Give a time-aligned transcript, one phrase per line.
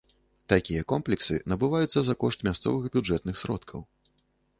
[0.51, 3.85] Такія комплексы набываюцца за кошт мясцовых бюджэтных сродкаў.